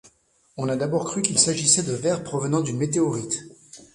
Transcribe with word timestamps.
On 0.57 0.67
a 0.67 0.75
d'abord 0.75 1.05
cru 1.05 1.21
qu'il 1.21 1.37
s'agissait 1.37 1.83
de 1.83 1.93
verre 1.93 2.23
provenant 2.23 2.61
d'une 2.61 2.79
météorite. 2.79 3.37